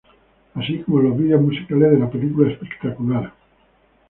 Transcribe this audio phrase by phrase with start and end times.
[0.55, 3.35] Así como en los videos musicales de la película "Spectacular!